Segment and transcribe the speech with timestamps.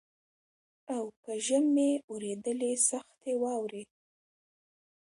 [0.93, 3.83] او په ژمي اورېدلې سختي واوري